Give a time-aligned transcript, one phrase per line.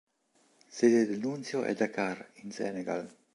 [0.67, 3.07] Sede del Nunzio è Dakar in Senegal.